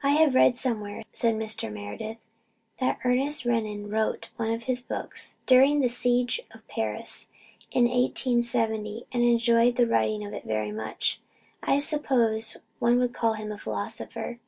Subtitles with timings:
[0.00, 1.72] "I have read somewhere," said Mr.
[1.72, 2.18] Meredith,
[2.78, 7.26] "that Ernest Renan wrote one of his books during the siege of Paris
[7.72, 11.20] in 1870 and 'enjoyed the writing of it very much.'
[11.64, 14.38] I suppose one would call him a philosopher."